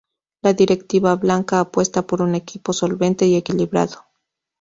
La 0.41 0.53
directiva 0.53 1.15
blanca 1.15 1.59
apuesta 1.59 2.07
por 2.07 2.23
un 2.23 2.33
equipo 2.33 2.73
solvente 2.73 3.27
y 3.27 3.35
equilibrado. 3.35 4.07